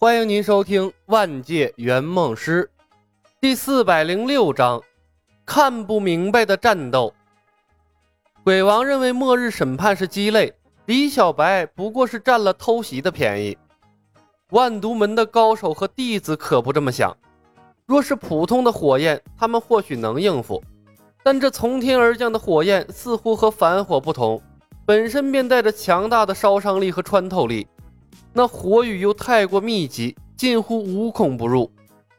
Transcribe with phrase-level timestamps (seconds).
[0.00, 2.70] 欢迎您收听《万界圆梦师》
[3.40, 4.80] 第四百零六章：
[5.44, 7.12] 看不明白的战斗。
[8.44, 10.54] 鬼王认为末日审判是鸡肋，
[10.86, 13.58] 李小白不过是占了偷袭的便宜。
[14.50, 17.12] 万毒门的高手和弟子可不这么想。
[17.84, 20.62] 若是普通的火焰，他们或许能应付，
[21.24, 24.40] 但这从天而降的火焰似乎和凡火不同，
[24.86, 27.66] 本身便带着强大的烧伤力和穿透力。
[28.32, 31.70] 那火雨又太过密集，近乎无孔不入，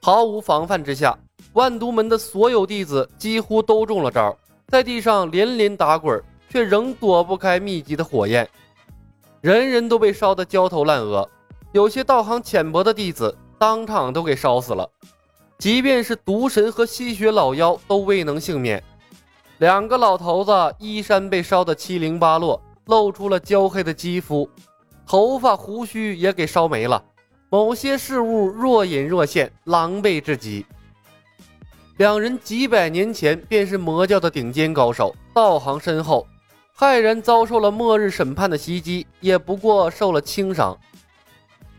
[0.01, 1.17] 毫无防范之下，
[1.53, 4.35] 万毒门的所有弟子几乎都中了招，
[4.67, 8.49] 在地上连连打滚，却仍躲不开密集的火焰，
[9.39, 11.27] 人人都被烧得焦头烂额，
[11.71, 14.89] 有些道行浅薄的弟子当场都给烧死了，
[15.57, 18.83] 即便是毒神和吸血老妖都未能幸免，
[19.59, 24.49] 两个老头子衣衫被烧得七零八落，露出了焦黑的肌肤。
[25.09, 27.03] 头发胡须也给烧没了，
[27.49, 30.63] 某些事物若隐若现，狼狈至极。
[31.97, 36.27] 两人几百年前便是魔教的顶尖高手，道行深厚，
[36.77, 40.77] 骇然遭受了末日审判的袭击，也不过受了轻伤。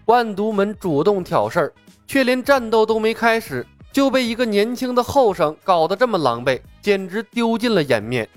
[0.06, 1.72] 万毒门主动挑事儿，
[2.08, 8.28] 却连战斗都没开始，就被一个年轻的后生搞得这么狼狈，简直丢尽了颜面。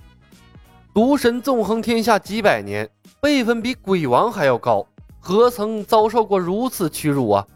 [0.93, 2.87] 毒神纵横天下几百年。
[3.19, 4.85] 辈分比鬼王还要高，
[5.19, 7.47] 何曾遭受过如此屈辱啊！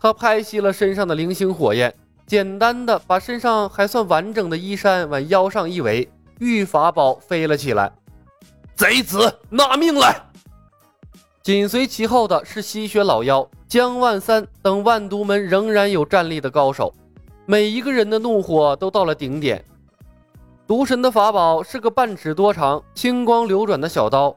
[0.00, 1.94] 他拍熄了身上的零星火焰，
[2.26, 7.92] 简单的把身上还算完整的衣衫往腰上一围，御法宝飞了起来。
[8.74, 10.18] 贼子，拿命来！
[11.42, 16.92] 紧随其后的是吸血老妖江万三等万毒门仍然有战力的高手，
[17.44, 19.62] 每一个人的怒火都到了顶点。
[20.66, 24.36] 毒神的法宝是个半尺多长、青光流转的小刀。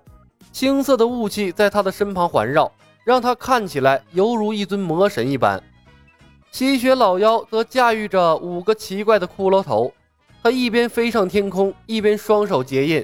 [0.52, 2.72] 青色的雾气在他的身旁环绕，
[3.04, 5.60] 让他看起来犹如一尊魔神一般。
[6.52, 9.92] 吸血老妖则驾驭着五个奇怪的骷髅头，
[10.44, 13.04] 他一边飞上天空，一边双手结印。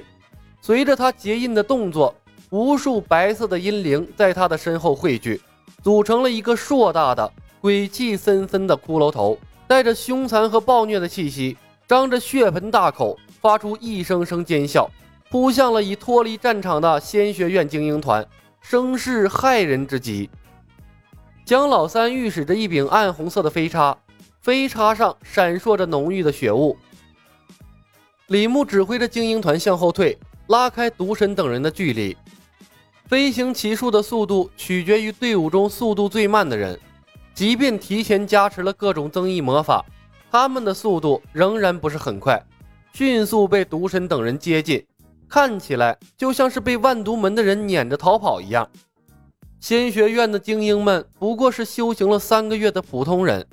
[0.60, 2.14] 随着他结印的动作，
[2.50, 5.40] 无数白色的阴灵在他的身后汇聚，
[5.82, 9.36] 组成了一个硕大的、鬼气森森的骷髅头，
[9.66, 11.56] 带着凶残和暴虐的气息，
[11.88, 14.90] 张着血盆大口，发出一声声尖笑。
[15.28, 18.24] 扑向了已脱离战场的仙学院精英团，
[18.60, 20.30] 声势骇人之极。
[21.44, 23.96] 江老三御使着一柄暗红色的飞叉，
[24.40, 26.76] 飞叉上闪烁着浓郁的血雾。
[28.28, 30.16] 李牧指挥着精英团向后退，
[30.46, 32.16] 拉开毒神等人的距离。
[33.08, 36.78] 飞行骑术的速度取决于队伍中速度最慢的人，
[37.34, 39.84] 即便提前加持了各种增益魔法，
[40.30, 42.42] 他们的速度仍然不是很快，
[42.92, 44.84] 迅速被毒神等人接近。
[45.28, 48.68] 看起来就像是被万毒门的人撵着逃跑一样。
[49.58, 53.44] 仙学院的精英们不过是修行了三个月的普通人，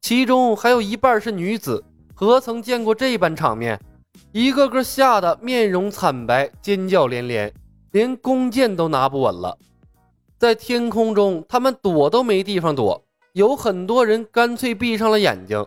[0.00, 1.84] 其中还有一半是女子，
[2.14, 3.78] 何曾见过这般场面？
[4.30, 7.52] 一个个吓得面容惨白，尖叫连连，
[7.90, 9.58] 连弓箭都拿不稳了。
[10.38, 15.62] 在天空中，他们躲都没地方躲，有很多人干脆闭上了眼睛。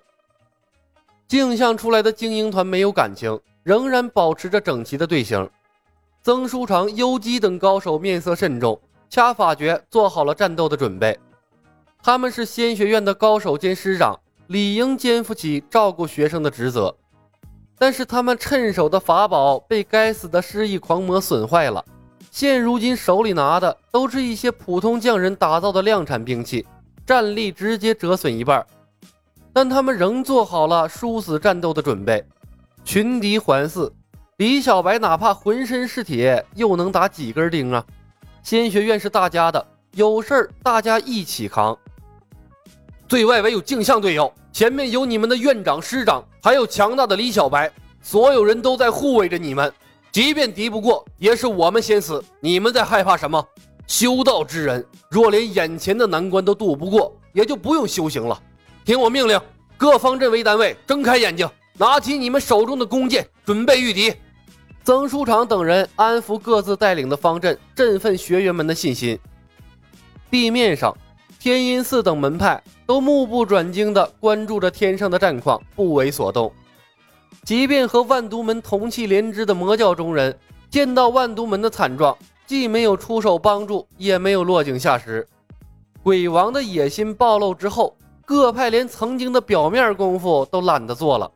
[1.28, 3.40] 镜像出来的精英团没有感情。
[3.64, 5.50] 仍然保持着整齐的队形，
[6.22, 11.18] 曾书长、幽姬等高手面色慎重，掐法诀做好了战斗的准备。
[12.04, 16.96] 他们是仙学院的高手兼师长，理应肩负起照顾学生的职责。
[17.76, 21.84] 但是他们趁手的法宝被该死的失忆狂魔损坏了，
[22.30, 26.64] 现如今手里拿的都是一些普通匠人打造的量产兵器，
[27.04, 28.64] 战力直接折损一半。
[29.56, 32.22] 但他们仍做好了殊死战斗的准备。
[32.84, 33.90] 群敌环伺，
[34.36, 37.82] 李小白哪怕浑身是铁，又能打几根钉啊？
[38.44, 41.78] 仙学院是大家的，有事儿大家一起扛。
[43.08, 49.72] 最外围有镜像队友，前面有你们的院长、师长，还有强大的李小白，所有人都在护卫着你们。
[50.12, 52.22] 即便敌不过，也是我们先死。
[52.42, 53.42] 你们在害怕什么？
[53.88, 58.38] 修道之人若连眼前的难关都渡不过，也就不用修行了。
[58.86, 59.42] 听我命令，
[59.78, 61.50] 各方阵为单位，睁开眼睛。
[61.80, 64.14] 拿起你们手中的弓箭，准备御敌。
[64.84, 69.18] 曾书长等人安抚各自带领的方阵，振奋学员们的信心。
[70.30, 70.96] 地面上，
[71.40, 76.54] 天音寺等门派都目不转睛地关注着天上的战况，不为所动。
[77.44, 80.38] 即便和万毒门同气连枝的魔教中人，
[80.70, 82.16] 见到万毒门的惨状，
[82.46, 85.28] 既没有出手帮助，也没有落井下石。
[86.04, 91.32] 鬼王的野心暴露之后，各派连曾经的表面功夫都懒得做了。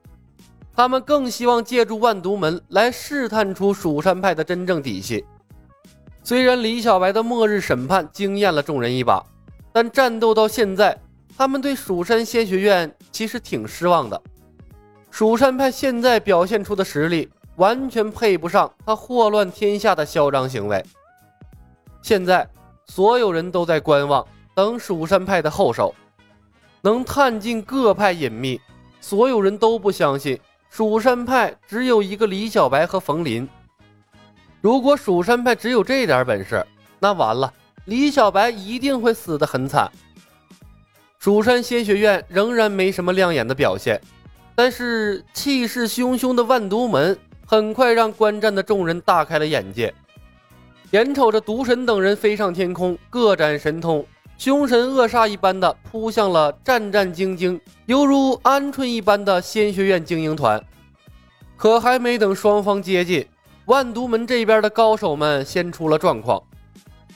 [0.76, 5.24] 他们更希望借助万毒门来试探出蜀山派的真正底细。
[6.24, 9.24] 虽然李小白的末日审判惊艳了众人一把，
[9.72, 10.98] 但战斗到现在，
[11.38, 14.22] 他们对蜀山仙学院其实挺失望的。
[15.12, 20.84] 蜀山派现在表现出的实力，完全配不上他祸乱天下的嚣张行为。
[22.02, 22.48] 现在，
[22.86, 24.26] 所有人都在观望，
[24.56, 25.94] 等蜀山派的后手。
[26.82, 28.60] 能探尽各派隐秘，
[29.02, 30.40] 所有人都不相信
[30.70, 33.48] 蜀山派只有一个李小白和冯林。
[34.62, 36.66] 如果蜀山派只有这点本事，
[37.00, 37.54] 那完了，
[37.86, 39.92] 李小白一定会死得很惨。
[41.18, 44.00] 蜀山仙学院仍然没什么亮眼的表现，
[44.56, 49.94] 但是气势汹汹的万毒门很快让观战的众人大开了眼界。
[50.92, 54.06] 眼瞅着毒神等人飞上天空，各展神通。
[54.40, 60.64] 凶神恶煞一般的扑向了战战兢兢、犹如鹌鹑一般的仙学院精英团，
[61.58, 63.28] 可还没等双方接近，
[63.66, 66.42] 万毒门这边的高手们先出了状况。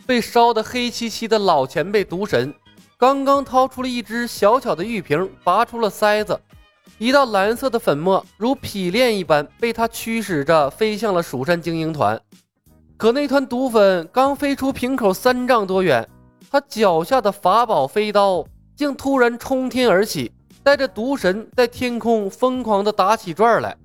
[0.06, 2.54] 被烧得黑漆漆的老前辈毒神，
[2.98, 6.38] 刚刚掏出了一只小巧的玉瓶，拔出了塞子，
[6.98, 12.20] 一道蓝色的粉末如匹练一般被他驱使着飞向了蜀山精英团。
[12.98, 16.06] 可那团毒粉刚飞出瓶口三丈多远。
[16.54, 18.46] 他脚下的法宝飞刀
[18.76, 23.76] 竟突然冲天而起，带着毒神在天空疯狂地打起转来，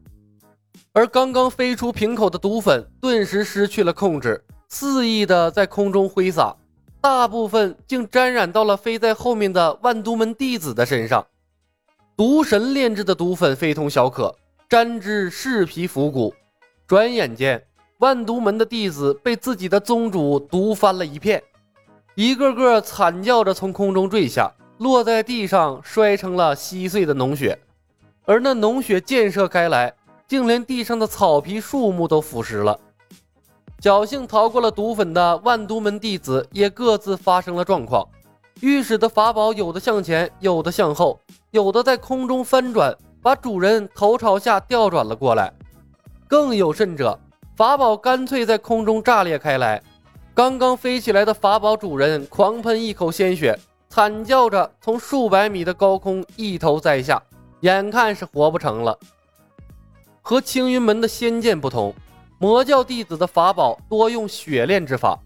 [0.93, 6.55] 而刚刚飞出瓶口的毒粉顿时失去了控制，肆意地在空中挥洒，
[7.01, 11.27] 大部分竟沾染到了飞在后面的万毒门弟子的身上。
[12.19, 14.37] 毒神炼制的毒粉非同小可，
[14.69, 16.35] 沾之噬皮腐骨，
[16.87, 17.65] 转眼间
[18.01, 21.43] 万毒门的弟子被自己的宗主毒翻了一片。
[22.19, 27.57] 一个个惨叫着从空中坠下，落在地上，摔成了稀碎的脓血。
[28.25, 29.95] 而那脓血溅射开来，
[30.27, 32.77] 竟连地上的草皮、树木都腐蚀了。
[33.81, 38.05] 侥幸逃过了毒粉的万毒门弟子也各自发生了状况。
[38.63, 41.21] 御史的法宝有的向前，有的向后，
[41.53, 42.93] 有的在空中翻转，
[43.23, 45.53] 把主人头朝下调转了过来。
[46.27, 47.17] 更有甚者，
[47.57, 49.81] 法宝干脆在空中炸裂开来。
[50.39, 53.59] 刚刚飞起来的法宝主人狂喷一口鲜血，
[53.91, 57.21] 惨叫着从数百米的高空一头栽下，
[57.63, 58.97] 眼看是活不成了。
[60.23, 61.93] 和青云门的仙剑不同，
[62.39, 65.19] 魔教弟子的法宝多用血炼之法，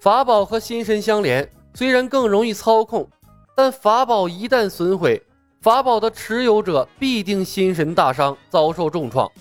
[0.00, 3.08] 法宝和心神相连，虽然更容易操控，
[3.54, 5.18] 但法宝一旦损毁，
[5.62, 9.32] 法宝的持有者必定心神大伤，遭受重创。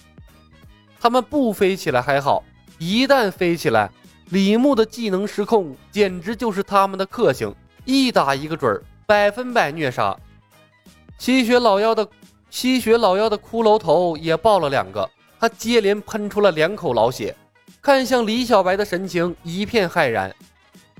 [1.01, 2.41] 他们不飞起来还好，
[2.79, 3.91] 一旦飞起来。
[4.29, 7.53] 李牧的技能失控，简直就是他们的克星，
[7.85, 10.17] 一打一个准儿，百分百虐杀。
[11.19, 12.07] 吸血老妖的
[12.49, 15.07] 吸血老妖的骷髅头也爆了两个，
[15.39, 17.35] 他接连喷出了两口老血，
[17.83, 20.35] 看向李小白的神情一片骇然。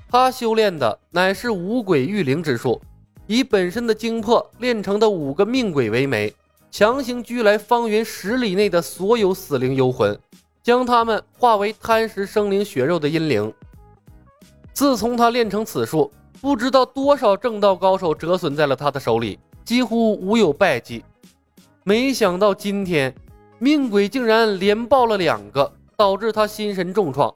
[0.08, 2.80] 他修炼的乃是五鬼御灵之术，
[3.26, 6.32] 以本身的精魄炼成的五个命鬼为媒，
[6.70, 10.16] 强行拘来方圆十里内的所有死灵幽魂。
[10.66, 13.54] 将他们化为贪食生灵血肉的阴灵。
[14.72, 16.10] 自从他练成此术，
[16.40, 21.04] 不知道多少正道高手折损在了他的手里，几乎无有败绩。
[21.84, 23.14] 没想到今天
[23.60, 27.32] 命鬼竟然连爆了两个，导致他心神重创，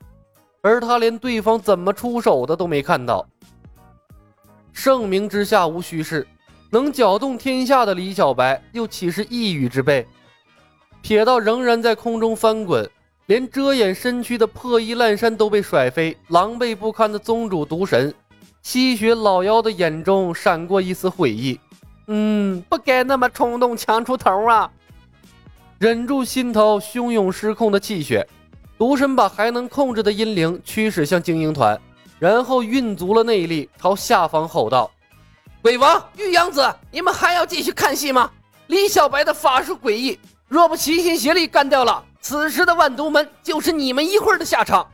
[0.60, 3.24] 而他连对方怎么出手的都没看到。
[4.72, 6.26] 盛名之下无虚事，
[6.68, 10.04] 能搅动天下的李小白又岂是一羽之辈？
[11.00, 12.90] 瞥到仍然在空中翻滚。
[13.30, 18.12] 连遮掩身躯的破衣烂衫都被甩飞，狼狈不堪的宗主毒神
[18.60, 21.56] 吸血老妖的眼中闪过一丝悔意。
[22.08, 24.68] 嗯，不该那么冲动抢出头啊！
[25.78, 28.26] 忍住心头汹涌失控的气血，
[28.76, 31.80] 毒神把还能控制的阴灵驱使向精英团，
[32.18, 34.90] 然后运足了内力朝下方吼道
[35.62, 38.28] ：“鬼王、玉阳子，你们还要继续看戏吗？
[38.66, 40.18] 李小白的法术诡异，
[40.50, 44.86] 若不齐心协力干掉了。”此时的万毒门就是你们一会儿的下场。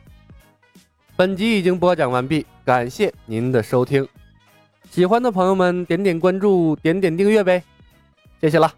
[1.16, 4.06] 本集已经播讲完毕，感谢您的收听。
[4.92, 7.64] 喜欢的朋友们点点关注，点点订阅呗，
[8.40, 8.72] 谢谢了。